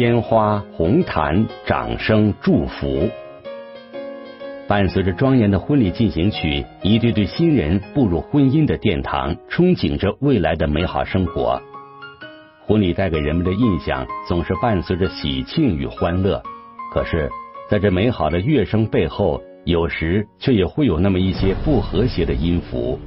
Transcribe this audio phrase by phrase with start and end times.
[0.00, 3.10] 鲜花、红毯、掌声、祝福，
[4.66, 11.60] 伴随着庄严的婚礼进行曲，一对对新人步入婚姻的殿堂，憧憬着未来的美好生活。
[12.64, 16.42] 婚礼带给人们的印象总是伴随着喜庆与欢乐，
[16.94, 17.28] 可是，
[17.68, 22.98] 在这美好的乐声背后，有时却也会有那么一些不和谐的音符。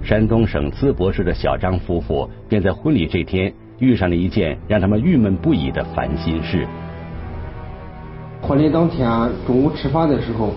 [0.00, 6.66] 山东省淄博市的小张夫妇便在婚礼这天遇上了一件让他们郁闷不已的烦心事。
[8.42, 9.08] 婚礼当天
[9.46, 10.50] 中午吃饭的时候。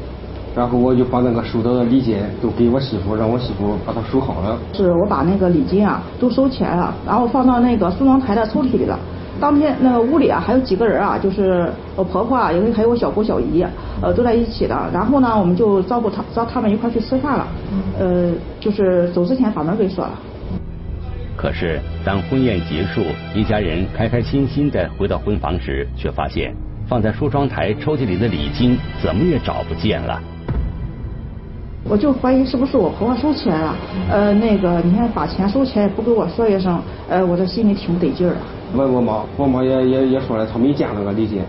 [0.55, 4.57] 然后我就把那个收到的礼金都给我媳妇，让我媳妇把它收好了。
[4.73, 8.97] 是我把那个礼金啊都收起来了，然后放到那个梳妆台的抽屉里了。
[9.39, 13.63] 当天那个屋里啊还有几个人啊，就是我婆婆啊，有还有我小姑小姨，
[14.01, 14.75] 呃都在一起的。
[14.91, 17.47] 然后呢，我们就招呼他招他们一块去吃饭了。
[17.99, 20.11] 呃，就是走之前把门给锁了。
[21.39, 23.01] 可是当婚宴结束，
[23.33, 26.53] 一家人开开心心的回到婚房时，却发现
[26.85, 30.21] 放在梳妆台抽屉里的礼金怎么也找不见了。
[31.85, 33.75] 我就怀疑是不是我婆婆收起来了，
[34.09, 38.37] 呃，那个你看把钱收起来也不跟我说一声，呃，我这心里挺不得劲儿的。
[38.75, 41.39] 问我妈，我妈也也也说了，她没见那个礼金，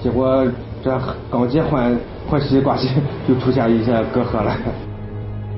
[0.00, 0.46] 结果
[0.84, 0.96] 这
[1.32, 2.88] 刚结婚，婆媳关系
[3.26, 4.56] 就出现一些隔阂了。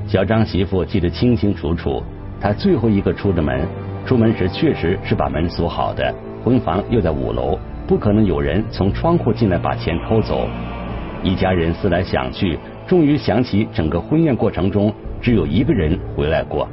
[0.09, 2.03] 小张媳妇记得清清楚楚，
[2.41, 3.67] 她最后一个出的门，
[4.05, 10.47] 出门时确实是把门锁好的，婚房又在五楼，不可能有人从窗户进来把钱偷走。
[11.23, 12.59] 一家人思来想去。
[12.87, 16.69] 终于想起，整个婚宴过程中只有一个人回来过。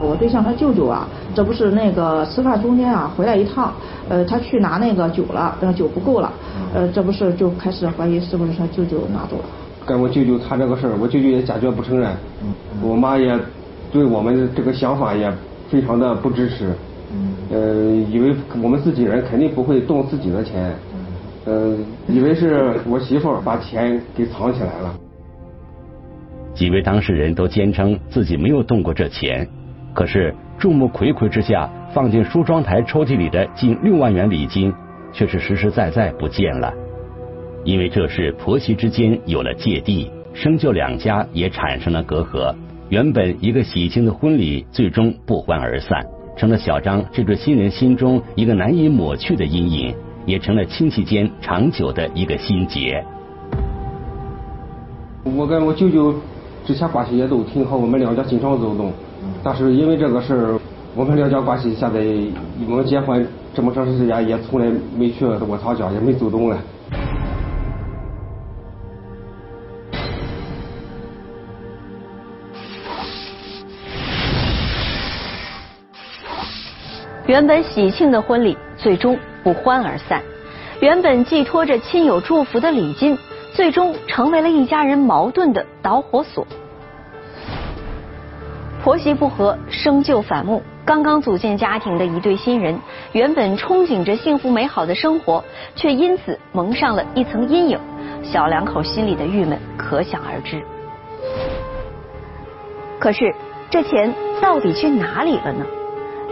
[0.00, 3.72] 我对象他舅舅啊，这不是那个吃饭中间啊回来一趟，
[4.08, 6.32] 呃，他去拿那个酒了，那个酒不够了，
[6.74, 9.44] 呃，这不是就开始怀疑是不是他舅舅拿走了。
[9.86, 12.10] 跟我舅舅谈这个事儿，我舅舅也坚决不承认。
[12.82, 13.38] 我妈也
[13.92, 15.30] 对我们这个想法也
[15.70, 16.72] 非常的不支持。
[17.50, 20.74] 呃，以为我们自己人肯定不会动自己的钱。
[21.44, 21.76] 呃，
[22.08, 24.94] 以为是我媳妇把钱给藏起来了。
[26.54, 29.46] 几位当事人都坚称自己没有动过这钱，
[29.92, 34.72] 可是众目睽睽之下放进梳妆台抽屉里的近六万元礼金，
[35.12, 36.72] 却是实实在在不见了。
[37.64, 42.54] 因为这事婆媳之间有了芥蒂，生就两家也产生了隔阂。
[42.92, 46.04] 原本一个喜庆的婚礼，最终不欢而散，
[46.36, 49.94] 成了小张这对新人心中一个难以抹去的阴影。
[50.26, 53.02] 也成了亲戚间长久的一个心结。
[55.24, 56.14] 我跟我舅舅
[56.66, 58.92] 之前关系也都挺好，我们两家经常走动。
[59.42, 60.60] 但是因为这个事儿，
[60.94, 61.98] 我们两家关系现在
[62.68, 66.58] 我们结婚这么长时间也从来没去过他家，也没走动了。
[77.32, 79.18] 原本喜庆的婚礼，最终。
[79.42, 80.20] 不欢而散，
[80.80, 83.16] 原本寄托着亲友祝福的礼金，
[83.54, 86.46] 最终成为了一家人矛盾的导火索。
[88.84, 90.62] 婆媳不和，生就反目。
[90.84, 92.78] 刚刚组建家庭的一对新人，
[93.12, 95.42] 原本憧憬着幸福美好的生活，
[95.74, 97.80] 却因此蒙上了一层阴影。
[98.22, 100.62] 小两口心里的郁闷可想而知。
[103.00, 103.34] 可是，
[103.70, 104.12] 这钱
[104.42, 105.64] 到底去哪里了呢？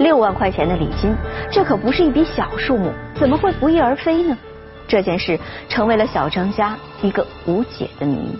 [0.01, 1.15] 六万块钱的礼金，
[1.53, 4.37] 这可不是一笔小数目，怎么会不翼而飞呢？
[4.89, 5.39] 这件事
[5.69, 8.35] 成为了小张家一个无解的谜。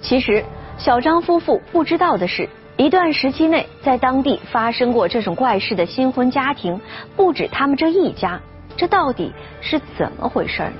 [0.00, 0.44] 其实，
[0.76, 6.80] 小张夫妇不知道的是，一段时期内在当地发生过这种怪事的新婚家庭
[7.14, 8.40] 不止他们这一家，
[8.76, 10.72] 这到底是怎么回事呢？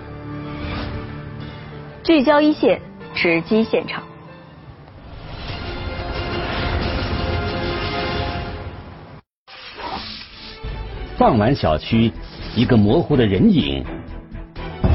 [2.02, 2.80] 聚焦一线，
[3.14, 4.02] 直击现场。
[11.16, 12.10] 傍晚小区，
[12.56, 13.84] 一个模糊的人影，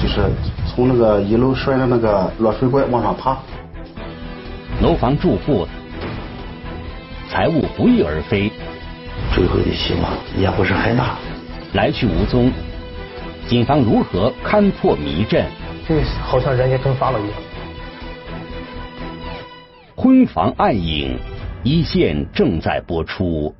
[0.02, 0.30] 就是
[0.68, 3.38] 从那个一楼摔的那个落水管往上爬。
[4.82, 5.66] 楼房住户
[7.30, 8.52] 财物不翼而飞，
[9.34, 11.16] 最后的希望也不是很大，
[11.72, 12.52] 来去无踪。
[13.48, 15.46] 警方如何勘破迷阵？
[15.88, 17.34] 这好像人间蒸发了一样。
[19.96, 21.18] 婚房暗影，
[21.64, 23.56] 一线正在播出。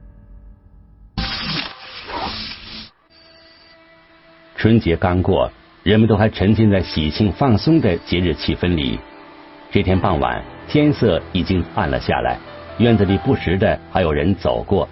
[4.60, 5.50] 春节刚过，
[5.84, 9.00] 人们都还沉浸在喜庆放松的节日气氛里。
[9.72, 12.38] 这天傍晚，天色已经暗了下来，
[12.78, 14.86] 院子里不时的还有人走过。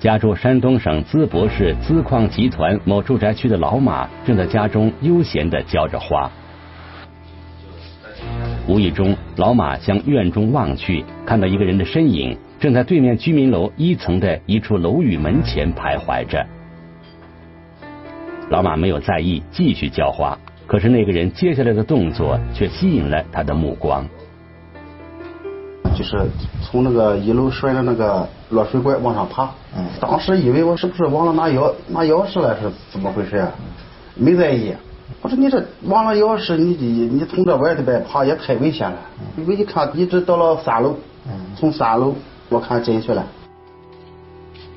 [0.00, 6.28] 家住山东省淄博市淄矿集团某住宅区的老马，正在家中悠闲的浇着花。
[8.66, 16.44] 无意中，老马向院中望去，看到一个人的身影，正在对面居民楼一层的一处楼宇门前徘徊着。
[18.48, 20.38] 老马没有在意，继续浇花。
[20.68, 24.06] 可是那个人接下来的动作却吸引了他的目光。
[25.96, 26.24] 就是
[26.62, 29.50] 从那个一楼摔的那个落水管往上爬。
[29.76, 29.84] 嗯。
[30.00, 33.50] 当时以为我是不是忘了拿钥拿钥匙了，是怎么回事啊？
[34.14, 34.72] 没在意。
[35.22, 38.96] 我说你这忘了钥匙，你你从这外头边爬也太危险了。
[39.44, 40.94] 我一看，一直到了三楼。
[41.26, 41.32] 嗯。
[41.56, 42.14] 从三楼
[42.48, 43.26] 我看进去了。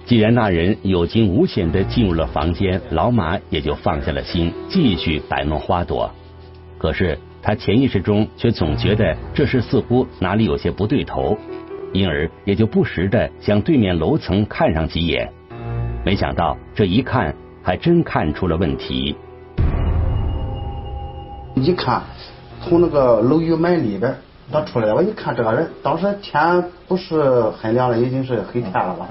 [0.09, 6.09] 既然那人有惊无险的进入了房间，老马也就放下了心，继续摆弄花朵。
[6.79, 11.37] 可是他潜意识中却总觉得这事似乎哪里有些不对头，
[11.93, 15.31] 因而也就不时的向对面楼层看上几眼。
[16.03, 19.15] 没想到这一看，还真看出了问题。
[21.53, 22.01] 一看，
[22.63, 24.11] 从那个楼宇门里边
[24.51, 29.07] 他出来，我一看这个人，当时天不是很亮了，已经是黑天了吧？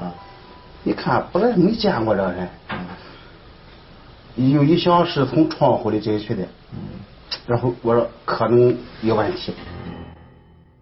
[0.84, 2.48] 你看，不是没见过这个人，
[4.52, 6.46] 有一箱是从窗户里进去的，
[7.46, 9.52] 然后我说可能有问题。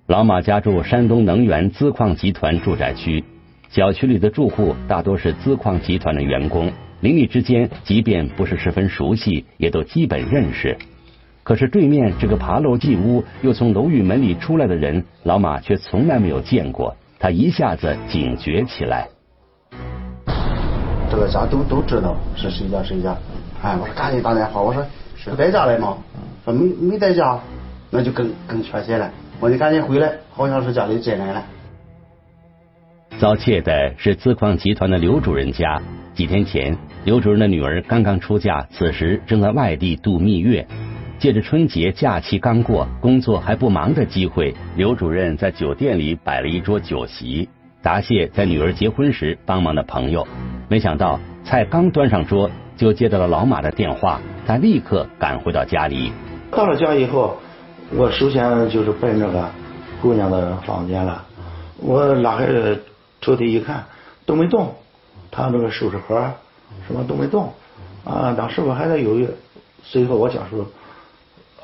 [0.07, 3.25] 老马家住山东能源资矿集团住宅区，
[3.69, 6.71] 小区里的住户大多是资矿集团的员工，
[7.01, 10.77] 邻里之间即便不是十分熟悉，也都基本认识。
[11.43, 16.97] 可是对面这个爬楼进屋又从楼宇门里出来的人，老马却从来没有见过。
[17.19, 19.09] 他一下子警觉起来。
[21.11, 23.17] 这个家都都知道是谁家谁家，
[23.63, 24.85] 哎，我说赶紧打电话，我说
[25.17, 25.97] 是在家来吗？
[26.45, 27.39] 说没没在家，
[27.91, 29.11] 那就更更确切了。
[29.41, 31.43] 我说赶紧回来，好像是家里进人了。
[33.19, 35.81] 遭窃的是资矿集团的刘主任家。
[36.15, 40.67] 几天前，刘主任的女儿刚刚出嫁，此时正在外地度蜜月。
[41.19, 47.49] 借着春节假期刚过，工作还不忙的机会，刘主任在酒店里摆了一桌酒席。
[47.83, 50.27] 答谢在女儿结婚时帮忙的朋友，
[50.69, 54.21] 没想到菜刚端上桌，就接到了老马的电话。
[54.45, 56.13] 他立刻赶回到家里。
[56.51, 57.37] 到了家以后，
[57.95, 59.49] 我首先就是奔那个
[60.03, 61.25] 姑娘的房间了。
[61.79, 62.47] 我拉开
[63.21, 63.85] 抽屉一看，
[64.25, 64.75] 都没动。
[65.31, 66.33] 他那个首饰盒
[66.87, 67.53] 什么都没动。
[68.05, 69.29] 啊，当时我还在犹豫。
[69.85, 70.67] 随后我家属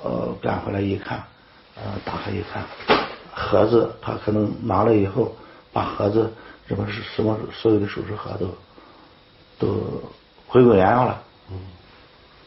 [0.04, 1.20] 呃赶回来一看，
[1.74, 2.62] 呃打开一看，
[3.32, 5.34] 盒子他可能拿了以后。
[5.74, 6.30] 把盒子
[6.68, 8.46] 什么是什么所有的首饰盒都
[9.62, 9.68] 都
[10.48, 11.22] 回归原样了，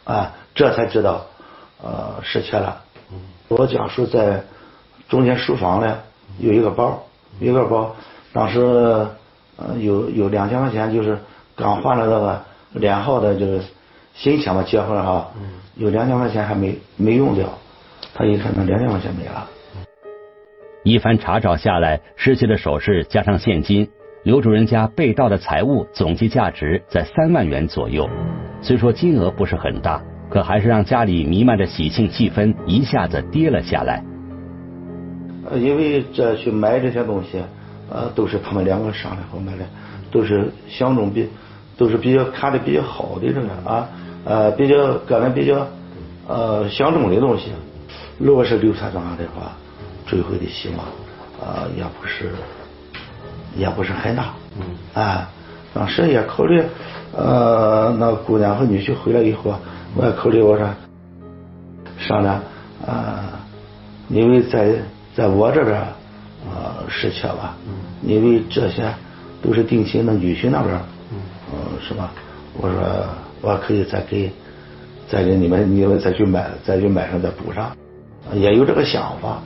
[0.04, 1.26] 啊，这才知道
[1.82, 2.82] 呃失窃了。
[3.48, 4.44] 我家属在
[5.08, 6.00] 中间书房呢
[6.40, 7.02] 有一个包，
[7.40, 7.96] 一个包，
[8.34, 11.18] 当时呃有有两千块钱，就是
[11.56, 13.62] 刚换了那个连号的这个
[14.14, 15.32] 新钱嘛，结婚哈，
[15.76, 17.48] 有两千块钱还没没用掉，
[18.14, 19.50] 他一看那两千块钱没了。
[20.84, 23.90] 一番查找下来，失窃的首饰加上现金，
[24.26, 28.10] 刘主任家被盗的财物总计价值在三万元左右。
[28.60, 30.02] 虽说金额不是很大，
[30.32, 34.04] 可还是让家里弥漫着喜庆气氛一下子跌了下来。
[35.48, 37.40] 呃因为这去买这些东西，
[37.88, 39.66] 呃，都是他们两个商量好买的，
[40.10, 41.30] 都是相中比，
[41.78, 43.88] 都是比较看的比较好的这个啊，
[44.26, 45.68] 呃，比较个人比较
[46.28, 47.52] 呃相中的东西。
[48.18, 49.52] 如果是刘财长的话。
[50.08, 50.86] 追回的希望，
[51.42, 52.30] 呃，也不是，
[53.56, 54.34] 也不是很大。
[54.60, 54.66] 嗯。
[54.94, 55.30] 啊，
[55.74, 56.64] 当时也考虑，
[57.16, 59.56] 呃，那姑娘和女婿回来以后，
[59.96, 60.68] 我也考虑，我说，
[61.98, 62.42] 商量，
[62.86, 63.40] 啊，
[64.10, 64.74] 因为在
[65.16, 65.82] 在我这边，
[66.46, 67.56] 呃，失窃吧。
[67.68, 67.74] 嗯。
[68.04, 68.84] 因为这些
[69.42, 70.80] 都是定期那女婿那边，
[71.12, 72.12] 嗯，是吧？
[72.58, 73.06] 我说，
[73.42, 74.32] 我可以再给，
[75.10, 77.76] 再给你们，你们再去买，再去买上再补上，
[78.34, 79.42] 也有这个想法。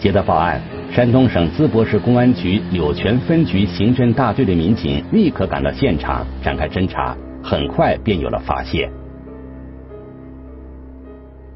[0.00, 0.60] 接到报案，
[0.92, 8.88] 山东省淄博市公安局柳泉分局刑侦大队的民警立刻赶到现场展开侦查，很快便有了发现。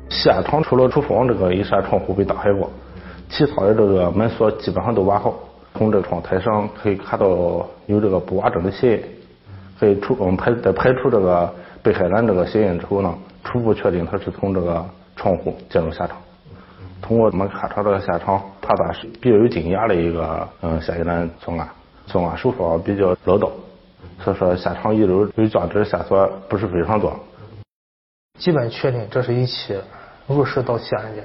[0.09, 2.69] 现场除了厨房这个一扇窗户被打开过，
[3.29, 5.33] 其他的这个门锁基本上都完好。
[5.75, 7.27] 从这个窗台上可以看到
[7.87, 9.03] 有这个不完整的鞋印，
[9.79, 14.85] 可以除嗯排在排除这个被害人这个鞋印之后呢，初步确定他是从这个
[15.15, 16.17] 窗户进入现场。
[17.03, 21.69] 通过我们勘查这个现场，判断是比较有经验的一个嗯嫌疑人作案，
[22.07, 23.51] 作案手法比较老道，
[24.21, 27.19] 所以说现场遗留有价值线索不是非常多。
[28.39, 29.79] 基本确定这是一起
[30.29, 31.25] 入室盗窃案件。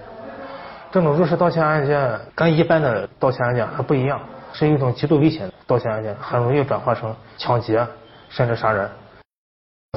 [0.92, 4.20] 这种入室盗窃案件跟一般的盗窃案件还不一样，
[4.54, 7.86] 是一种极度危险的盗窃案件，很容易转化成抢劫
[8.30, 8.90] 甚至杀人。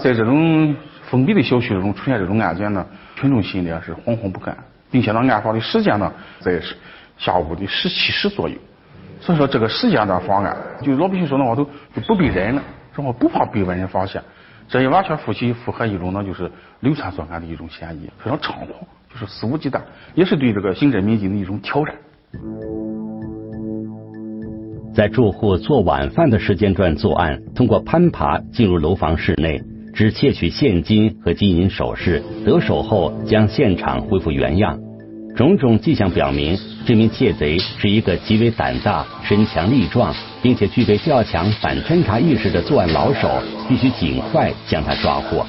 [0.02, 0.76] 在这种
[1.08, 2.84] 封闭的小区中出现这种案件呢，
[3.16, 4.56] 群众心里是惶惶不安。
[4.90, 6.60] 并且呢，案发的时间呢在
[7.16, 8.56] 下午的十七时左右，
[9.20, 12.62] 所以说这个时间段发案，就老百姓说的话都就不被人了，
[12.94, 14.22] 是然后不怕被外人发现，
[14.68, 18.68] 这也完全符合符合一种呢就是流窜作案的一种嫌疑，非常猖狂，
[19.10, 19.80] 就是肆无忌惮，
[20.14, 21.94] 也是对这个刑侦民警的一种挑战。
[24.92, 29.62] 在住户做晚饭的时间段作案，通过攀爬进入楼房室内，
[29.94, 34.78] 只窃取现金和金银首饰，得手后将现场恢复原样。
[35.36, 45.46] 种种迹象表明，这名窃贼是一个极为胆大、身强力壮，并且具备较强反侦查意识的作案老手，必须尽快将他抓获。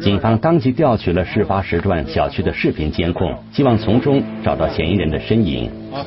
[0.00, 5.70] 警方当即调取了事发时段小区的视频监控，希望从中找到嫌疑人的身影。
[5.90, 6.04] 好，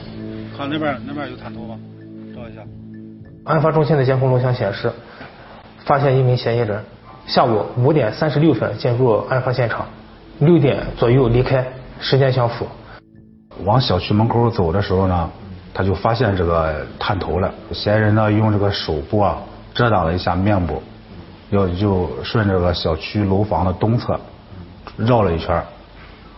[0.56, 1.76] 看那边那边有探头吗？
[2.36, 2.62] 照一下。
[3.46, 4.92] 案发中心的监控录像显示，
[5.88, 6.84] 发现一名嫌疑人，
[7.26, 9.86] 下午五点三十六分进入案发现场，
[10.40, 11.66] 六点左右离开，
[12.02, 12.68] 时间相符。
[13.64, 15.30] 往小区门口走的时候呢，
[15.74, 17.50] 他就发现这个探头了。
[17.72, 19.38] 嫌疑人呢，用这个手部啊
[19.74, 20.84] 遮挡了一下面部。
[21.52, 24.20] 要就顺这个小区楼房的东侧
[24.98, 25.64] 绕了一圈，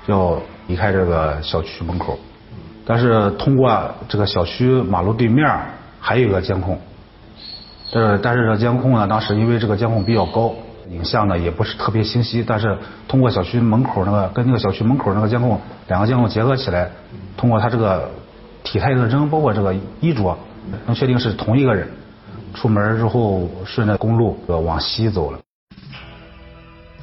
[0.06, 2.20] 要离开这个小区门口。
[2.86, 5.50] 但是通过这个小区马路对面
[6.00, 6.80] 还有一个监控，
[7.92, 10.54] 呃，但是这监控呢，当时因为这个监控比较高，
[10.90, 12.44] 影像呢也不是特别清晰。
[12.46, 12.78] 但是
[13.08, 16.90] 通过小区门口那个跟那个小区门口那个监控，两个监控结合起来，
[17.36, 18.12] 通过他这个
[18.64, 20.38] 体态特征，包括这个衣着，
[20.86, 21.88] 能确定是同一个人。
[22.54, 25.40] 出门之后，顺着公路往西走了。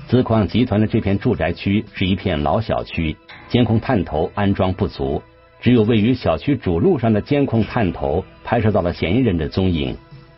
[0.08, 3.16] 资矿集团的这片住宅区是一片老小区，
[3.48, 5.20] 监控探头安装不足，
[5.60, 9.96] 只有位于小区主路上的监控探头拍摄到了嫌疑人的踪影。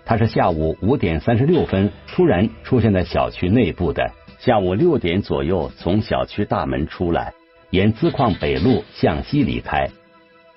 [0.08, 7.34] 他是下午五点三十六分突然出现在小区内部的，下午六点左右从小区大门出来，
[7.68, 9.86] 沿资矿北路向西离开。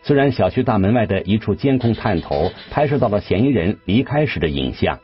[0.04, 4.98] 虽然小区大门外的一处监控探头拍摄到了嫌疑人离开时的影像，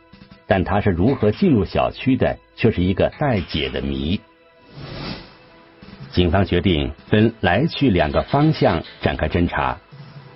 [0.48, 4.18] 但他是如何进入小区的，却是一个待解的谜。
[6.12, 9.78] 警方决定分来去两个方向展开侦查。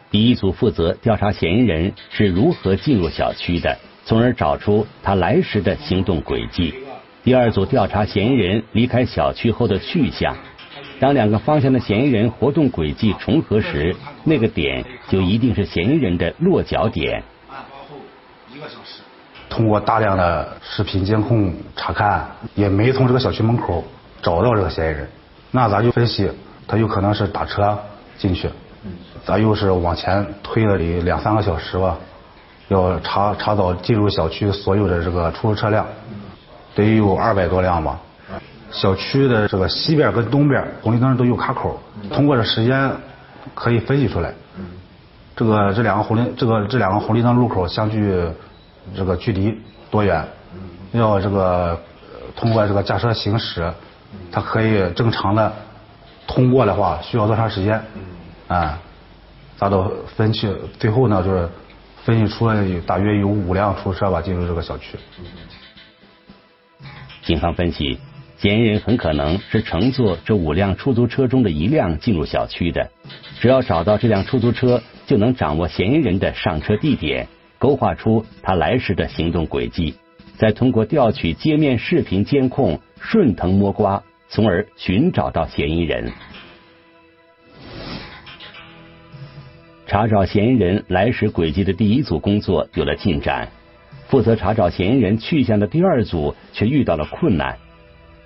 [0.10, 6.74] 第一组负责调查嫌疑人是如何进入小区的，从而找出他来时的行动轨迹；
[7.24, 10.36] 第二组调查嫌疑人离开小区后的去向。
[11.00, 17.24] 当两个方向的嫌疑人活动轨迹重合时，那个点就一定是嫌疑人的落脚点。
[19.50, 23.84] 通过大量的视频监控查看，也没从这个小区门口
[24.22, 25.08] 找到这个嫌疑人，
[25.52, 26.30] 那咱就分析
[26.68, 27.78] 他有可能是打车
[28.18, 28.50] 进去。
[29.26, 31.98] 咱又是往前推了得两三个小时吧，
[32.72, 35.86] 要查查找进入小区所有的这个出租车辆，
[36.74, 38.00] 得有二百多辆吧。
[38.72, 41.78] 小区的这个西边跟东边红绿灯都有卡口，
[42.10, 42.90] 通过这时间
[43.54, 44.34] 可以分析出来，
[45.36, 48.26] 这个这两个红绿这个这两个红绿灯路口相距
[48.96, 49.60] 这个距离
[49.90, 50.26] 多远？
[50.94, 51.78] 要这个
[52.38, 53.70] 通过这个驾车行驶，
[54.32, 55.52] 它可以正常的
[56.26, 57.82] 通过的话，需要多长时间？
[58.48, 58.80] 啊，
[59.58, 60.50] 咱都分析，
[60.80, 61.50] 最后呢就是
[62.04, 62.56] 分析出来
[62.86, 64.98] 大约有五辆出租车吧进入这个小区。
[67.24, 67.98] 警方分析。
[68.38, 72.90] 嫌疑人很可能是乘坐这五辆出租车中的一辆进入小区的。
[73.40, 77.28] 只要找到这辆出租车，就能掌握嫌疑人的上车地点，
[77.60, 79.94] 勾画出他来时的行动轨迹，
[80.38, 86.12] 再通过调取街面视频监控，顺藤摸瓜，从而寻找到嫌疑人。
[89.92, 93.50] 查找嫌疑人来时轨迹的第一组工作有了进展，
[94.08, 97.58] 负责查找嫌疑人去向的第二组却遇到了困难。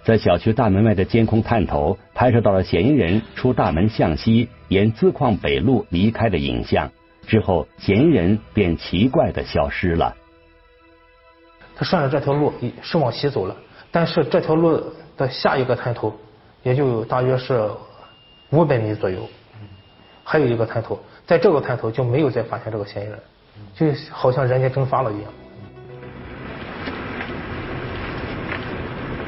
[0.03, 6.91] 在小区大门外的监控探头拍摄到了嫌疑人出大门向西，沿资矿北路离开的影像。
[7.25, 10.15] 之后，嫌疑人便奇怪的消失了。
[11.75, 12.53] 他顺着这条路
[12.83, 13.57] 是往西走了，
[13.89, 14.79] 但是这条路
[15.17, 16.13] 的下一个探头，
[16.61, 17.67] 也就大约是
[18.51, 19.27] 五百米左右，
[20.23, 23.19] 还有一个探头，在这个探头就没有再发现这个嫌疑人，
[23.73, 25.25] 就好像人间蒸发了一样。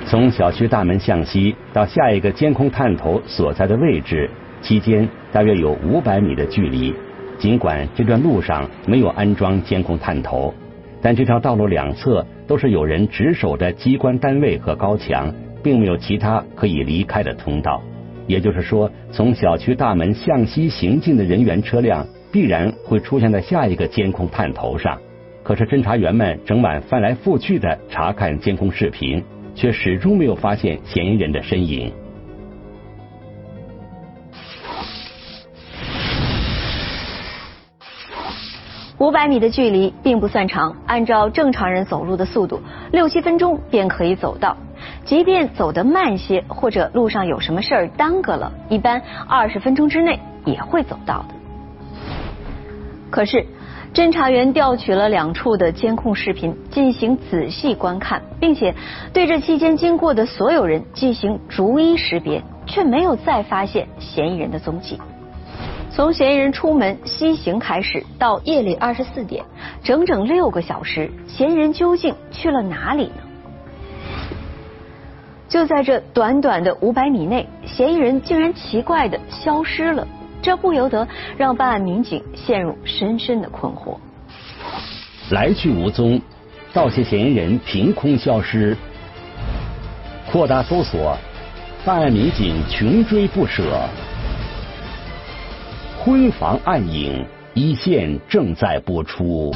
[0.06, 4.30] 从小区大门向西到下一个监控探头所在的位置，
[4.62, 6.96] 期间大约有五百米的距离。
[7.40, 10.54] 尽管这段路上没有安装监控探头，
[11.02, 17.82] 但这条道路两侧都是有人值守的机关单位和高墙，并没有其他可以离开的通道。
[18.28, 24.96] 也就是说，从小区大门向西行进的人员车辆，必然会出现在下一个监控探头上。
[25.42, 29.24] 可是，侦查员们整晚翻来覆去的查看监控视频。
[29.58, 31.92] 却始终没有发现嫌疑人的身影。
[39.00, 44.56] 五百米的距离并不算长，按照正常人走路的速度，六七分钟便可以走到。
[45.08, 51.36] 即便走得慢些，或者路上有什么事儿耽搁了，一般二十分钟之内也会走到的。
[53.10, 53.46] 可是，
[53.94, 58.76] 侦查员调取了两处的监控视频，进行仔细观看，并且
[59.14, 65.00] 对这期间经过的所有人进行逐一识别，却没有再发现嫌疑人的踪迹。
[65.90, 69.46] 从嫌疑人出门西行开始，到夜里二十四点，
[69.82, 73.22] 整整六个小时，嫌疑人究竟去了哪里呢？
[75.50, 80.06] 就在这短短的五百米内，嫌疑人竟然奇怪的消失了，
[80.42, 83.98] 这不由得让办案民警陷入深深的困惑。
[85.32, 86.20] 来去无踪，
[86.74, 88.76] 盗窃嫌疑人凭空消失，
[90.30, 91.18] 扩大搜索，
[91.86, 93.64] 办案民警穷追不舍。
[96.00, 99.54] 婚房暗影，一线正在播出。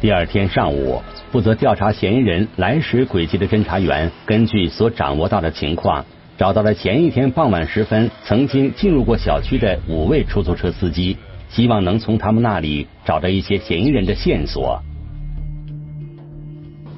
[0.00, 6.04] 第二天上午，负责调查嫌疑人来时轨迹的侦查员，根据所掌握到的情况，
[6.36, 11.16] 找到了前一天傍晚时分曾经进入过小区的五位出租车司机，
[11.48, 14.80] 希望能从他们那里找到一些嫌疑人的线索。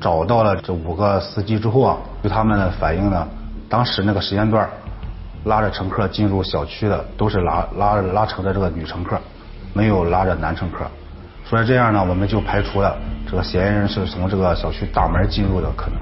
[0.01, 3.29] 找到了这五个司机之后啊，据他们的反映呢，
[3.69, 4.69] 当时那个时间段。
[5.45, 9.19] 拉着乘客进入小区的都是拉拉拉乘的这个女乘客，
[9.73, 10.85] 没有拉着男乘客，
[11.51, 12.97] 所以这样呢，我们就排除了
[13.29, 15.99] 这个嫌疑人是从这个小区大门进入的可能。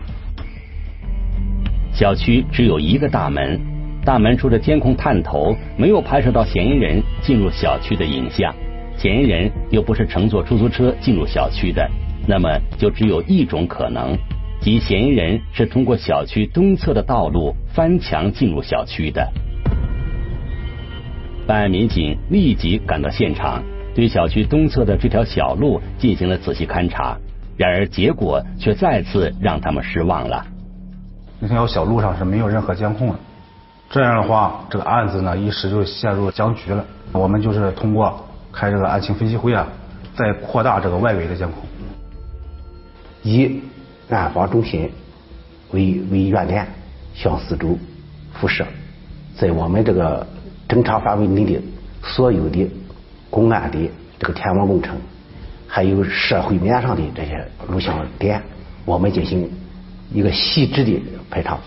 [1.90, 3.58] 小区只有一个大门，
[4.04, 8.54] 大门处的监控探头没有拍摄到嫌疑人进入小区的影像，
[8.98, 11.90] 嫌疑人又不是乘坐出租车进入小区的，
[12.26, 14.14] 那么就只有一种可能。
[14.60, 19.26] 即嫌疑人是通过小区东侧的道路翻墙进入小区的。
[21.46, 23.62] 办案民警立即赶到现场，
[23.98, 27.18] 对小区东侧的这条小路进行了仔细勘查。
[27.56, 30.46] 然而结果却再次让他们失望了。
[31.40, 33.14] 那条小路上是没有任何监控的，
[33.90, 36.84] 这样的话，这个案子呢一时就陷入僵局了。
[37.10, 39.66] 我们就是通过开这个案情分析会啊，
[40.14, 41.64] 再扩大这个外围的监控。
[43.24, 43.60] 以
[44.10, 44.88] 案发中心
[45.72, 46.68] 为为原点，
[47.14, 47.76] 向四周
[48.32, 48.64] 辐射，
[49.34, 50.24] 在我们这个
[50.68, 51.60] 侦查范围内的
[52.04, 52.70] 所有的
[53.30, 53.78] 公安的
[54.18, 54.96] 这个天网工程，
[55.66, 58.42] 还有社会面上的这些录像点，
[58.84, 59.50] 我们进行
[60.12, 61.58] 一个细致的排查，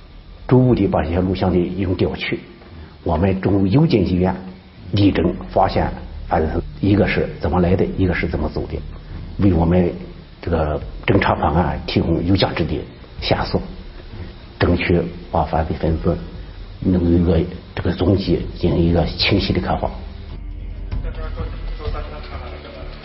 [0.47, 2.39] 逐步的把这些录像的一种调取，
[3.03, 4.35] 我们中有近及远，
[4.91, 5.91] 力争发现
[6.27, 8.77] 犯罪分子一个是怎么来的，一个是怎么走的，
[9.39, 9.91] 为我们。
[10.43, 12.73] 这个侦查方案提供有价值的
[13.21, 13.61] 线索，
[14.57, 14.99] 争取
[15.31, 16.17] 把犯罪分子
[16.79, 17.39] 能有一个
[17.75, 19.91] 这个踪迹进行一个清晰的刻画。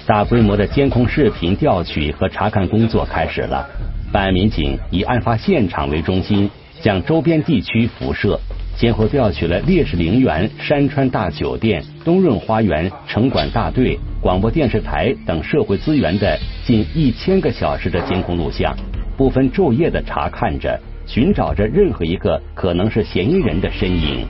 [0.07, 3.69] 大规模的监控视频调取和查看工作开始了。
[4.13, 6.49] 办案民警以案发现场为中心，
[6.81, 8.39] 向周边地区辐射。
[8.77, 18.77] 先后调取了烈士陵园、山川大酒店、东润花园、城管大队、广播电视台等社会资源的近一千个小时的监控录像，
[19.17, 24.25] 不分昼夜的查看着，寻找着任何一个可能是嫌疑人的身影。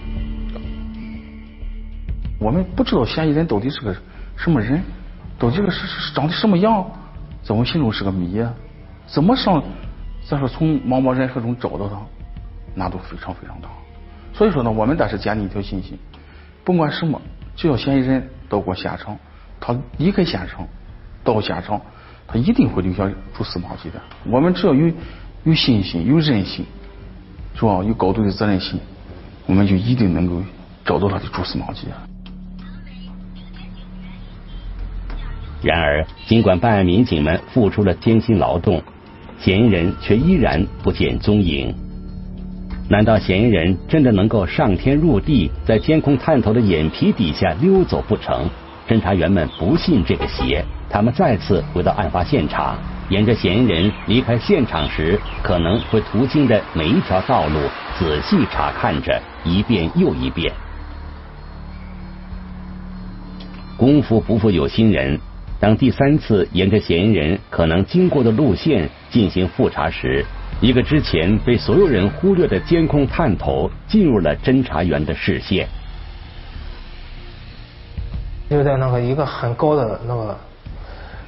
[2.39, 3.95] 我们不知道嫌疑人到底是个
[4.37, 4.81] 什么人，
[5.39, 6.85] 到底是是长得什么样，
[7.43, 8.43] 在我心中是个谜。
[9.07, 9.63] 怎么上，
[10.29, 11.97] 咱说从茫茫人海中找到他，
[12.75, 13.69] 难度非常非常大。
[14.33, 15.99] 所以说呢，我们但是建立一条信心，
[16.65, 17.21] 不管什么，
[17.55, 19.17] 只要嫌疑人到过现场，
[19.61, 20.67] 他离开现场
[21.23, 21.81] 到现场，
[22.27, 24.01] 他一定会留下蛛丝马迹的。
[24.25, 24.91] 我们只要有
[25.45, 26.65] 有信心、有韧性，
[27.55, 27.83] 是吧？
[27.85, 28.81] 有高度的责任心，
[29.47, 30.43] 我们就一定能够
[30.85, 31.87] 找到他的蛛丝马迹。
[35.63, 38.83] 然而，尽管办案民警们付出了艰辛劳动，
[39.39, 41.75] 嫌疑人却依然不见踪影。
[42.89, 48.49] 难道嫌疑人真的能够上天入地，在监控探头的眼皮底下溜走不成？
[48.89, 57.59] 侦查员们不信这个邪，他们再次回到案发现场，沿着嫌疑人离开现场时可能会途经的每一条道路
[57.99, 60.53] 仔细查看着，一遍又一遍。
[63.77, 65.19] 功夫不负有心人，
[65.67, 70.25] 当第三次沿着嫌疑人可能经过的路线进行复查时。
[70.61, 75.67] 一个之前被所有人忽略的监控探头进入了侦查员的视线。
[78.49, 80.39] 就在那个一个很高的那个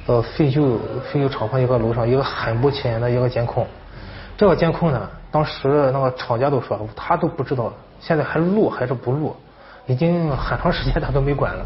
[0.05, 0.77] 呃废旧
[1.11, 3.67] 废旧厂房一个楼上，一个很不起眼的一个监控。
[4.37, 9.35] 这个监控呢，当时那个厂家都说他都不知道现在还录还是不录，
[9.85, 11.65] 已经很长时间他都没管了。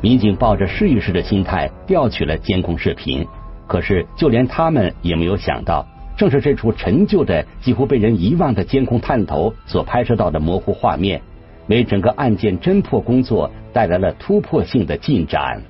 [0.00, 3.26] 民警抱着试一试的心态调取了监控视频，
[3.66, 5.84] 可是就连他们也没有想到，
[6.16, 11.20] 正是这处陈旧的、几乎被人遗忘的监控探头所拍摄到的模糊画面，
[11.66, 15.60] 为整个案件侦破工作带来了突破性的进展。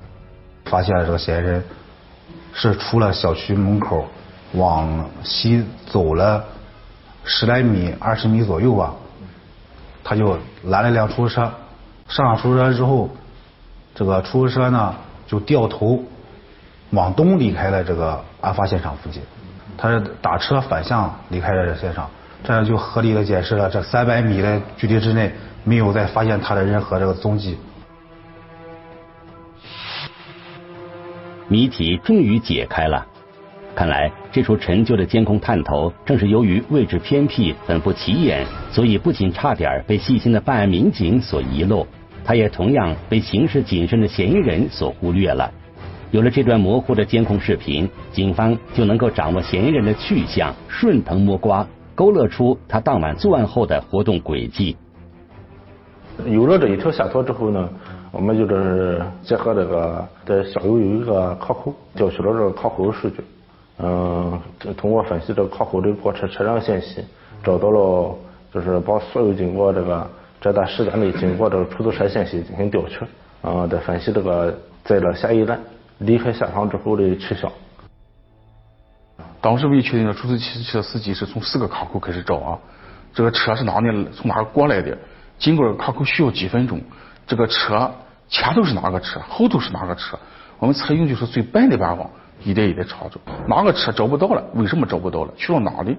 [0.65, 1.63] 发现了这个嫌疑人
[2.53, 4.05] 是出了小区门口，
[4.53, 6.45] 往西走了
[7.23, 8.93] 十来米、二十米左右吧，
[10.03, 11.51] 他就拦了一辆出租车，
[12.07, 13.09] 上了出租车之后。
[13.99, 14.95] 这个出租车呢，
[15.27, 16.01] 就掉头
[16.91, 19.21] 往东离开了这个案发现场附近，
[19.77, 22.09] 他是打车反向离开了现场，
[22.41, 25.29] 这样就合理的解释了这三百米的距离之内
[25.65, 27.57] 没有再发现他的任何这个踪迹。
[31.49, 33.05] 谜题终于解开了，
[33.75, 41.85] 看来这处陈旧的监控探头正是由于位置偏僻、很不起眼，所以不仅差点被细心的办案民警所遗漏。
[42.29, 45.51] 他也同样被行事谨慎的嫌疑人所忽略了。
[46.11, 51.65] 有了这段模糊的监控视频，警方就能够掌握嫌疑人的去向，顺藤摸瓜，
[51.95, 54.77] 勾勒出他当晚作案后的活动轨迹。
[56.27, 57.67] 有了这一条线索之后呢，
[58.11, 63.23] 我们就是结合这个在下游有一个卡口，调取了这个卡口的数据，
[63.79, 64.39] 嗯，
[64.77, 67.03] 通过分析这个卡口的过车车辆信息，
[67.43, 68.15] 找到了
[68.53, 70.07] 就是把所有经过这个。
[70.41, 72.99] 这段时间内，经过这个出租车信息进行调取，
[73.41, 75.59] 啊，再分析这个载了嫌疑人
[75.97, 77.51] 离开现场之后的去向。
[79.41, 82.59] 当时未确定的出租车司机是从四个卡口开始找啊，
[83.13, 84.97] 这个车是哪里从哪儿过来的？
[85.37, 86.81] 经过卡口需要几分钟？
[87.27, 87.91] 这个车
[88.27, 89.19] 前头是哪个车？
[89.27, 90.17] 后头是哪个车？
[90.57, 92.09] 我们采用就是最笨的办法，
[92.43, 93.19] 一点一点查找。
[93.47, 94.43] 哪个车找不到了？
[94.53, 95.33] 为什么找不到了？
[95.37, 95.97] 去了哪里？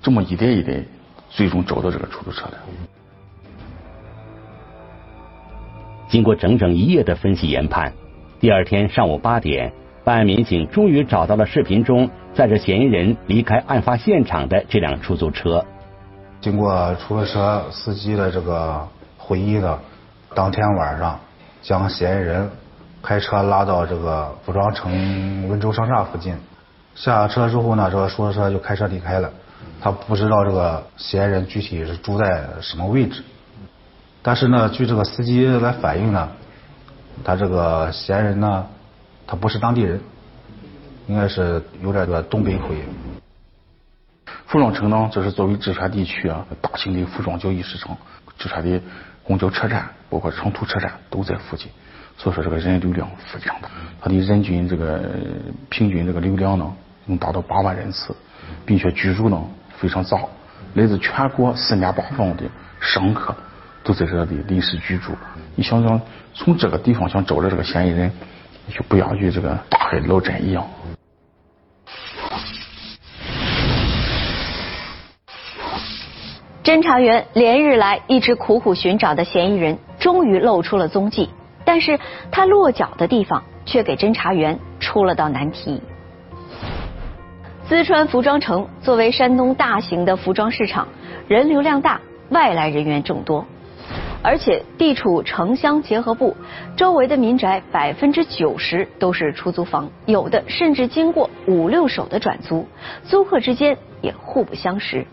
[0.00, 0.86] 这么一点一点，
[1.28, 2.58] 最终找到这个出租车的。
[6.08, 7.92] 经过整整一夜的分析研判，
[8.40, 9.70] 第二天上午八点，
[10.04, 15.62] 办案民警终于找到了视频中载着嫌疑人离开案发现场的这辆出租车。
[16.40, 19.78] 经过出租车司机的这个回忆呢，
[20.34, 21.20] 当天晚上
[21.60, 22.50] 将嫌疑人
[23.02, 26.34] 开车拉到这个服装城温州商厦附近，
[26.94, 29.30] 下车之后呢，这个出租车就开车离开了。
[29.78, 33.22] 他不知道这个嫌疑人具体是住在什么位置。
[34.28, 36.28] 但是呢，据这个司机来反映呢，
[37.24, 38.66] 他这个嫌疑人呢，
[39.26, 39.98] 他不是当地人，
[41.06, 42.82] 应该是有点个东北口音。
[44.46, 47.96] 服装城呢，这是作为淄川地区啊大型的服装交易市场，
[48.38, 48.82] 淄川的
[49.24, 51.70] 公交车站包括长途车站都在附近，
[52.18, 55.10] 所以说这个人流量非常大，它的人均这个
[55.70, 56.70] 平均这个流量呢
[57.06, 58.14] 能达到八万人次，
[58.66, 59.42] 并且居住呢
[59.78, 60.18] 非常杂，
[60.74, 62.44] 来自全国四面八方的
[62.78, 63.34] 商客。
[63.88, 65.12] 都在这里临时居住。
[65.54, 65.98] 你想想，
[66.34, 68.12] 从这个地方想找着这个嫌疑人，
[68.70, 70.62] 就不亚于这个大海捞针一样。
[76.62, 81.30] 侦查员连日来一直苦苦寻找的嫌疑人，终于露出了踪迹。
[81.64, 81.98] 但是
[82.30, 85.80] 他落脚的地方，却给侦查员出了道难题。
[87.70, 90.88] 淄川服装城作为山东大型的服装市场，
[91.26, 93.46] 人流量大，外来人员众多。
[94.22, 96.36] 而且地处城乡结合部，
[96.76, 102.66] 周围的民宅百分之九十都是出租房，有的甚至经过五六手的转租，
[103.04, 105.06] 租客之间也互不相识。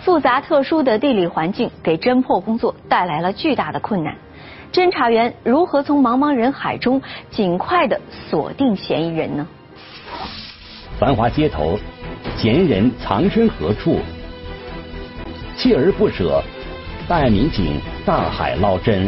[0.00, 4.16] 复杂特殊的地理环境给侦破工作带来了巨大的困难。
[4.72, 7.00] 侦查员如何从茫茫人海中
[7.30, 9.46] 尽快的锁定嫌疑人呢？
[10.98, 11.78] 繁华街头，
[12.36, 14.00] 嫌疑人藏身何处？
[15.56, 16.42] 锲而不舍。
[17.06, 19.06] 办案民警大海捞针，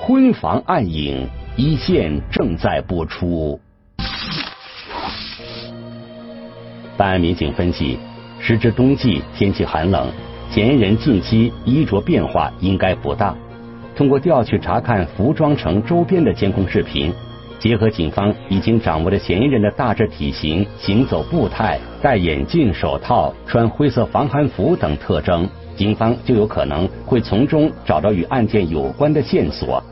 [0.00, 3.60] 婚房暗影一线正在播出。
[6.96, 8.00] 办案民警分析，
[8.40, 10.10] 时值冬季，天气寒冷，
[10.50, 13.36] 嫌疑人近期衣着变化应该不大。
[13.94, 17.12] 通过调取查看服装城周边的监控视频，
[17.60, 25.48] 结合警方已经掌握的嫌疑人的大致体型、行走步态、戴眼镜、手套、穿灰色防寒服等特征。
[25.76, 29.82] 警方就有可能会从中找到与案件有关的线索。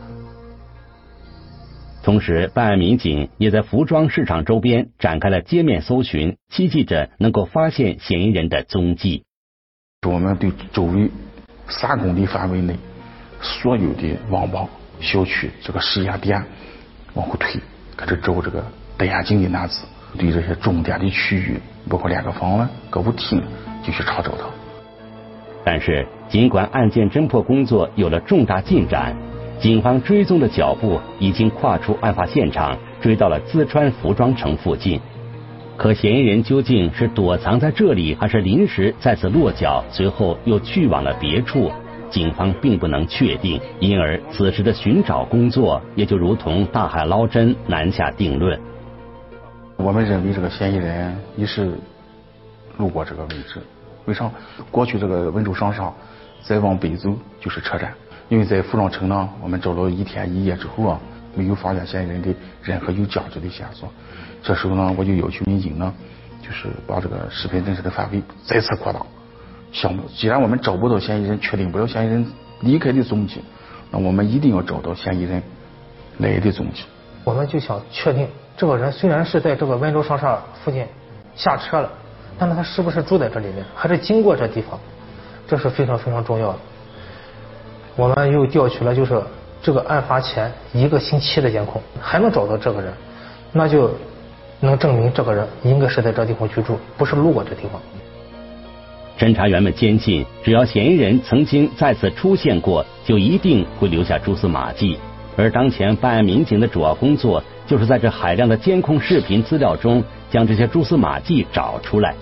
[2.02, 9.24] 同时，办案民警也在服装市场周边展开了街面搜寻，期冀着能够发现嫌疑人的踪迹。
[10.06, 11.10] 我们对周围
[11.68, 12.74] 三公里范围内
[13.42, 14.66] 所有的网吧、
[14.98, 16.42] 小区这个实验点
[17.12, 17.60] 往后推，
[17.96, 18.64] 开始找这个
[18.96, 19.84] 戴眼镜的男子。
[20.18, 23.40] 对这些重点的区域，包括连个房了、歌舞厅，
[23.84, 24.59] 继续查找他。
[25.64, 29.14] 但是，尽管案件侦破工作有了重大进展，
[29.58, 35.00] 警方追踪的脚步已经跨出案发现场，追到了淄川服装城附近。
[35.76, 41.70] 可嫌疑人究竟是躲藏在这里，还是临时在此落脚，随后又去往了别处？
[42.10, 48.58] 警方并不能确定，因而此时的寻找工作也就如同大海捞针，难下定论。
[49.76, 51.70] 我们认为这个嫌疑人一是
[52.78, 53.60] 路过这个位置，
[54.06, 54.30] 为啥？
[54.70, 55.92] 过去这个温州商厦
[56.42, 57.92] 再往北走就是车站，
[58.28, 61.00] 因为在服装城呢，我们找了一天一夜之后啊，
[61.34, 63.88] 没有发现嫌疑人的任何有价值的线索。
[64.42, 65.92] 这时候呢，我就要求民警呢，
[66.42, 69.00] 就是把这个视频侦测的范围再次扩大。
[69.72, 72.26] 项目，既然我们找不到嫌疑人，确定不了嫌疑人
[72.60, 73.42] 离开的踪迹，
[73.90, 75.42] 那我们一定要找到嫌疑人
[76.18, 76.84] 来的踪迹。
[77.22, 80.84] 我们就想确定，这个人虽然是在这个温州商厦附近
[81.36, 81.90] 下车了，
[82.38, 84.78] 但是他是不是住在这里面，还是经过这地方，
[85.46, 86.58] 这是非常非常重要的。
[87.96, 89.20] 我们又调取了就是
[89.62, 92.92] 这个案发前一个星期的监控，还能找到这个人，
[93.52, 93.90] 那就。
[94.62, 97.80] 能证明这个人应该是在这地方居住，不是路过这地方。
[99.18, 104.98] 侦查员们坚信，只要嫌疑人曾经在此出现过，就一定会留下蛛丝马迹。
[105.40, 112.14] 而当前办案民警的主要工作，就是在这海量的监控视频资料中，将这些蛛丝马迹找出来。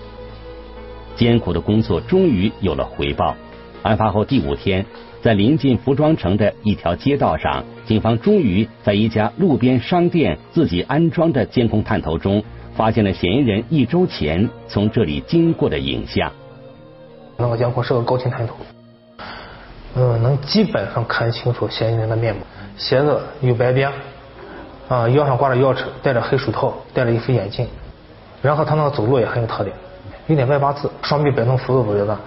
[1.17, 3.35] 艰苦的工作终于有了回报。
[3.83, 4.85] 案发后第五天。
[5.21, 12.41] 在临近服装城的一条街道上，警方终于在一家路边商店自己安装的监控探头中，
[12.73, 16.31] 发现了嫌疑人一周前从这里经过的影像。
[17.35, 18.55] 那个监控是个高清探头，
[19.95, 22.39] 嗯，能基本上看清楚嫌疑人的面目。
[22.79, 23.91] 鞋子有白边，
[24.87, 27.67] 啊，腰上挂着钥匙，戴着黑手套，戴了一副眼镜，
[28.41, 29.75] 然后他那个走路也很有特点，
[30.27, 32.17] 有点外八字，双臂摆动幅度不大。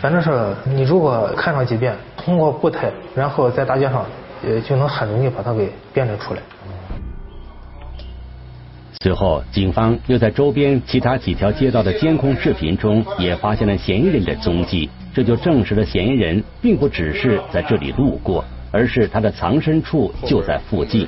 [0.00, 4.04] 反正是你如果看上几遍，通过步态，然后在大街上，
[4.44, 6.40] 呃，就能很容易把它给辨认出来。
[9.00, 21.06] 随后，警方又在周边其他几条街道的监控视频中，也发现了嫌疑人的踪迹，这就证实了嫌疑人并不只是在这里路过，而是他的藏身处就在附近。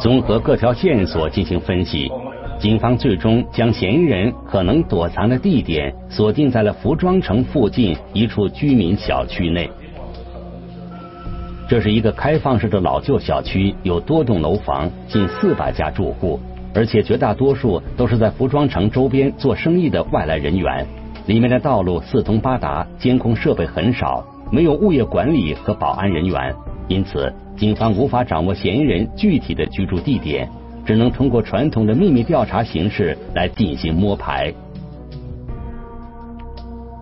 [0.00, 2.10] 综合各条线索进行分析。
[2.58, 9.70] 警方最终将嫌疑人可能躲藏的地点锁定在了服装城附近一处居民小区内。
[11.68, 16.40] 这是一个开放式的老旧小区，有多栋楼房，近四百家住户，
[16.74, 20.86] 而且绝大多数都是在服装城周边做生意的外来人员。
[21.26, 26.54] 里面的道路四通八达，监控设备很少，没有物业管理和保安人员，
[26.86, 30.48] 因此警方无法掌握嫌疑人具体的居住地点。
[30.84, 34.54] 只能通过传统的秘密调查形式来进行摸排。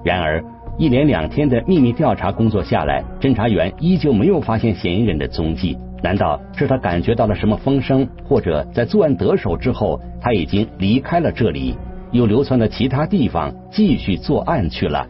[0.03, 0.43] 然而，
[0.79, 5.77] 一连两天的秘密调查工作下来，侦查员依旧没有发现嫌疑人的踪迹。
[6.03, 11.77] 难道是他感觉到了什么风声，或者在作案得手之后，他已经离开了这里，
[12.15, 15.05] 又流窜到其他地方继续作案去了？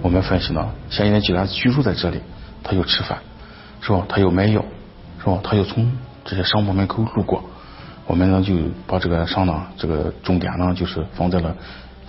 [0.00, 2.18] 我们分析呢，嫌疑人既然居住在这里，
[2.64, 3.18] 他又吃饭，
[3.82, 4.02] 是吧？
[4.08, 4.64] 他又买药，
[5.18, 5.38] 是吧？
[5.44, 5.92] 他又从
[6.24, 7.44] 这些商铺门口路过。
[8.06, 8.54] 我们呢就
[8.86, 11.54] 把这个商呢，这个重点呢就是放在了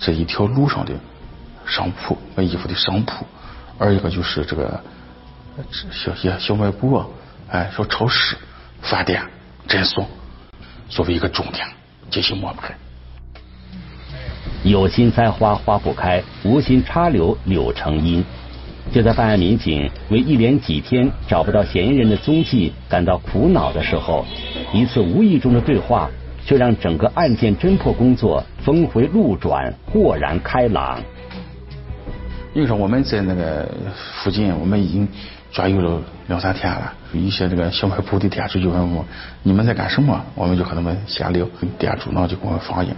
[0.00, 0.94] 这一条路上的
[1.66, 3.26] 商铺卖衣服的商铺，
[3.76, 4.80] 二一个就是这个
[5.70, 7.06] 小些小卖部啊，
[7.50, 8.38] 哎，小超市、
[8.80, 9.22] 饭店、
[9.66, 10.06] 诊所，
[10.88, 11.66] 作为一个重点
[12.10, 12.74] 进行摸排。
[14.64, 18.24] 有心栽花花不开，无心插柳柳成荫。
[18.90, 24.24] 就在办案民警为一连几天找不到嫌疑人的踪迹感到苦恼的时候，
[24.72, 26.10] 一次无意中的对话
[26.44, 30.98] 却让整个案件侦破工作峰回路转，豁然开朗。
[32.54, 35.06] 因为说我们在那个附近，我们已经
[35.52, 39.04] 转悠了两三天了，一些这个小卖部的店主就问我
[39.42, 40.18] 你们在干什么？
[40.34, 41.46] 我们就和他们闲聊，
[41.78, 42.92] 店主呢就给我们反映，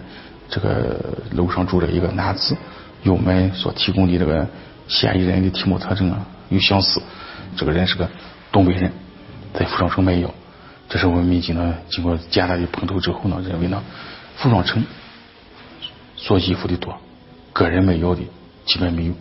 [0.50, 0.98] 这个
[1.30, 2.56] 楼上住着一个男子，
[3.04, 4.46] 与我们所提供的这个。
[4.88, 6.10] 嫌疑人的体貌特征。
[6.10, 7.00] 啊有相似，
[7.56, 8.10] 这个人是个
[8.50, 8.90] 东北人，
[9.54, 10.28] 在服装城卖药。
[10.88, 13.80] 这是我们民警呢经过简单的碰头之后呢，认为呢
[14.34, 14.84] 服装城
[16.16, 16.98] 做衣服的多，
[17.52, 18.22] 个人卖药的
[18.64, 19.12] 基本没有，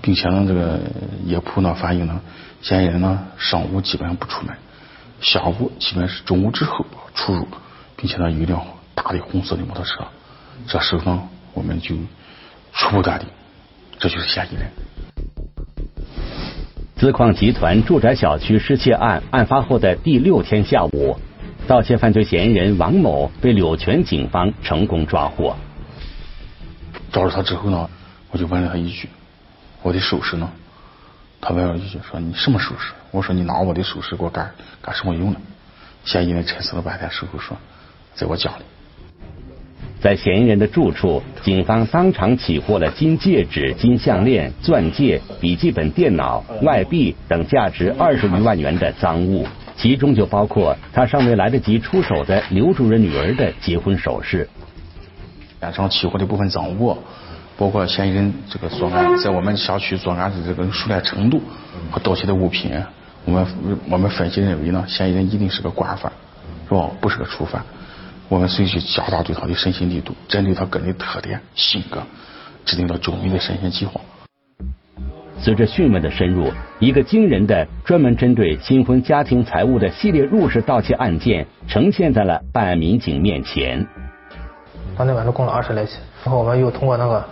[0.00, 0.80] 并且呢这个
[1.26, 2.18] 业铺呢反映呢
[2.62, 4.56] 嫌疑人呢上午基本不出门，
[5.20, 7.46] 下午基本是中午之后出入，
[7.94, 8.64] 并且呢有一辆
[8.94, 10.02] 大的红色的摩托车。
[10.66, 11.96] 这时候我们就
[12.72, 13.28] 初步断定
[13.98, 14.70] 这就是嫌疑人。
[16.96, 21.18] 自矿集团住宅小区失窃案案发后的第六天下午，
[21.66, 25.56] 盗窃犯罪嫌疑人王某被柳泉警方成功抓获。
[27.10, 27.88] 抓住他之后呢，
[28.30, 29.08] 我就问了他一句
[29.82, 30.50] ：“我的首饰呢？”
[31.40, 32.92] 他问了一句说你什么首饰？
[33.10, 35.40] 我说你拿我的首饰给我干干什么用呢？
[36.04, 37.56] 嫌疑人沉思了半天，事后说
[38.14, 38.64] 在我家里。
[40.00, 54.48] 在嫌疑人的住处，警方当场起获了金戒指、金项链、钻戒、笔记本电脑、外币等价值二十余万元的赃物，其中就包括他尚未来得及出手的刘主任女儿的结婚首饰。
[55.60, 56.96] 现场起获的部分赃物，
[57.58, 61.42] 包括嫌疑人这个作案在我们小区作案的这个熟练程度
[61.90, 62.72] 和盗窃的物品，
[63.26, 63.46] 我们
[63.90, 66.10] 我们分析认为呢，嫌疑人一定是个惯犯，
[66.66, 66.88] 是吧？
[67.02, 67.62] 不是个初犯。
[68.30, 72.00] 我们随即加大对他的审讯力度，针对他个人的特点、性格，
[72.64, 74.00] 制定了周密的审讯计划。
[75.40, 83.84] 随着讯问的深入，一个惊人的专门针对新婚家庭财物的系列入室盗窃案件呈现在了办案民警面前。
[84.96, 87.24] 当天晚上供了二十来起，然后我们又通过那个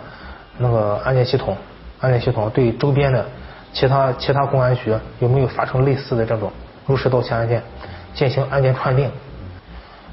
[0.57, 1.55] 那个案件系统，
[2.01, 3.25] 案件系统对周边的
[3.71, 6.51] 其他其他公安局有没有发生类似的这种
[6.85, 7.63] 入室盗窃案件
[8.13, 9.09] 进行案件串定。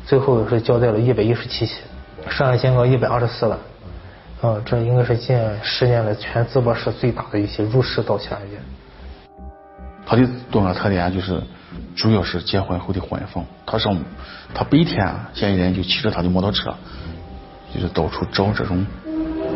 [0.07, 1.75] 最后是交代了一百一十七起，
[2.29, 3.59] 涉案金额一百二十四万，
[4.41, 8.61] 啊，这应该是近十年来全淄博市最大的一些入室盗窃案件。
[10.07, 11.43] 他的作案特点就是，
[11.97, 13.45] 主要是结婚后的婚房。
[13.67, 13.99] 他上，
[14.55, 16.73] 他白天嫌疑人就骑着他的摩托车，
[17.75, 18.87] 就是到处找这种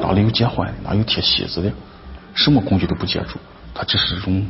[0.01, 1.71] 哪里有结婚的、哪有贴喜子的，
[2.35, 3.39] 什么工具都不借助，
[3.73, 4.45] 他只是这种，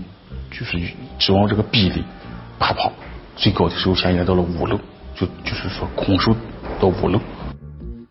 [0.51, 0.81] 就是
[1.19, 2.03] 指望这个臂力
[2.59, 2.91] 爬跑。
[3.37, 4.81] 最高的时候，嫌疑人到了五楼。
[5.15, 6.35] 就就是说，空手
[6.81, 7.19] 到五楼，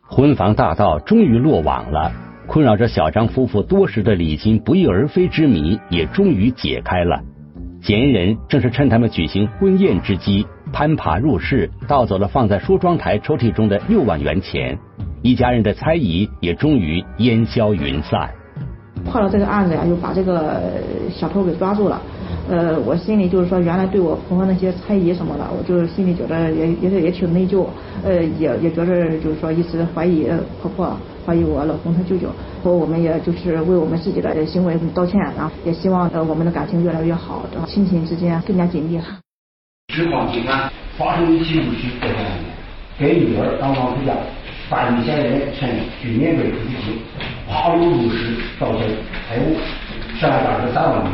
[0.03, 2.11] 婚房大盗终于落网了。
[2.47, 7.21] 困扰着小张夫妇多时的礼金不翼而飞之谜也终于解开了。
[7.81, 14.77] 嫌疑人正是趁他们举行婚宴之机，攀爬入室，盗走了放在梳妆台抽屉中的六万元钱。
[15.21, 18.29] 一家人的猜疑也终于烟消云散。
[19.05, 20.61] 破了这个案子呀，又把这个
[21.11, 22.01] 小偷给抓住了。
[22.49, 27.67] 呃，我心里就是说，原来对我婆婆那些猜疑什么的，我就是心里觉得也也是也挺内疚，
[28.03, 30.27] 呃，也也觉得就是说一直怀疑
[30.61, 32.29] 婆婆，怀疑我老公他舅舅，
[32.63, 38.99] 和我们也就是为我们自己的行为道歉，然后也希望呃我们的感情越来越好，亲情之间更加紧密。
[39.93, 42.49] 指况集团发生一起入室盗窃案件，
[42.99, 44.13] 该女儿当房出嫁，
[44.69, 45.69] 犯罪嫌疑人趁
[46.01, 46.93] 居民被出租
[47.47, 48.85] 跨入入室盗窃
[49.27, 49.55] 财物，
[50.19, 51.11] 涉案价值三万元。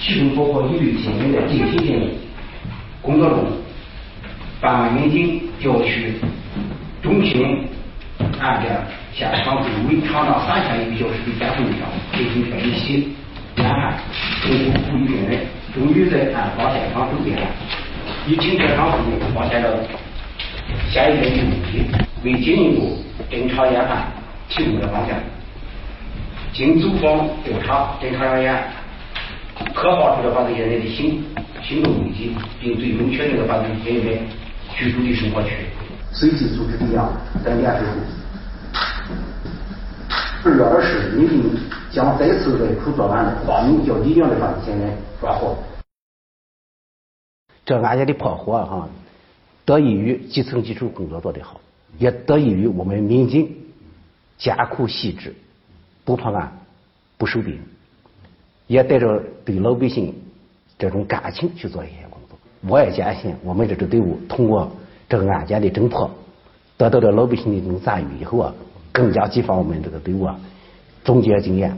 [0.00, 2.14] 其中包括一对新人的定亲行为。
[3.02, 3.46] 工作中，
[4.60, 6.14] 办案民警调取
[7.02, 7.66] 中心
[8.38, 8.70] 案件
[9.12, 13.14] 现场周围长达三千余小时的监控录像进行分析
[13.56, 13.94] 研判，
[14.42, 15.40] 通过故意病人
[15.74, 17.38] 终于在案发现场周边，
[18.26, 19.78] 以停车场附近发现了
[20.90, 21.84] 嫌疑人的踪迹，
[22.22, 22.98] 为进一步
[23.30, 24.08] 侦查研判
[24.48, 25.16] 提供了方向。
[26.52, 28.62] 经走访调查，侦查人员。
[29.74, 31.24] 刻画出了犯罪嫌疑人的行
[31.62, 34.26] 行动轨迹，并最终确定了犯罪嫌疑人
[34.74, 35.50] 居住的生活区。
[36.12, 37.10] 随即组织力量
[37.44, 37.92] 在年之后，
[40.44, 41.60] 二月二十日，民警
[41.92, 45.56] 将再次在处作案的化名叫李亮的犯罪嫌疑人抓获。
[47.64, 48.88] 这案件的破获哈，
[49.64, 51.60] 得益于基层技术工作做得好，
[51.98, 53.56] 也得益于我们民警
[54.36, 55.34] 艰苦细致，
[56.04, 56.52] 不破案
[57.16, 57.60] 不收兵。
[58.70, 60.14] 也带着对老百姓
[60.78, 62.38] 这种感情去做一些工作。
[62.68, 64.70] 我也坚信，我们这支队伍通过
[65.08, 66.08] 这个案件的侦破，
[66.76, 68.54] 得到了老百姓的这种赞誉以后啊，
[68.92, 70.38] 更加激发我们这个队伍啊，
[71.04, 71.76] 总结经验，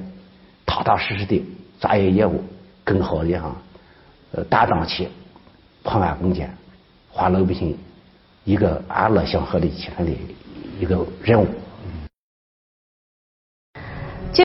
[0.66, 1.42] 踏踏实实的
[1.80, 2.44] 专业业务，
[2.84, 3.56] 更好的哈，
[4.32, 5.08] 呃，担当起
[5.82, 6.54] 破案攻坚、
[7.10, 7.74] 还老百姓
[8.44, 10.10] 一个安乐祥和的起来的
[10.78, 11.46] 一个任务。